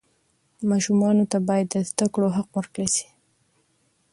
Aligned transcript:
ماشومانو 0.69 1.23
ته 1.31 1.37
باید 1.47 1.67
د 1.73 1.75
زده 1.89 2.05
کړې 2.13 2.27
حق 2.37 2.49
ورکړل 2.57 2.89
سي. 2.95 3.07